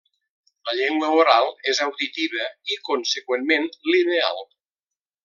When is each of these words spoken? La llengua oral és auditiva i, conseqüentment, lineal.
La 0.69 0.73
llengua 0.77 1.09
oral 1.17 1.49
és 1.73 1.81
auditiva 1.87 2.47
i, 2.73 2.79
conseqüentment, 2.89 3.69
lineal. 3.93 4.43